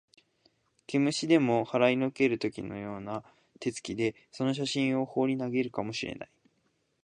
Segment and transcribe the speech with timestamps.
[0.87, 3.21] 毛虫でも払いのける時のような
[3.59, 6.31] 手つきで、その写真をほうり投げるかも知れない